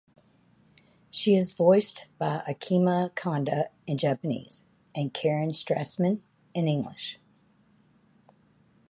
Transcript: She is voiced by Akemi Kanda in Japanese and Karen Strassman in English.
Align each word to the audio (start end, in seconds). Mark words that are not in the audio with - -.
She 1.11 1.35
is 1.35 1.53
voiced 1.53 2.05
by 2.17 2.39
Akemi 2.49 3.13
Kanda 3.13 3.69
in 3.85 3.99
Japanese 3.99 4.63
and 4.95 5.13
Karen 5.13 5.51
Strassman 5.51 6.21
in 6.55 6.67
English. 6.67 7.19